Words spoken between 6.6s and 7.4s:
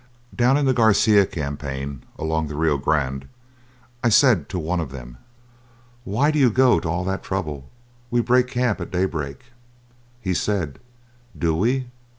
to all that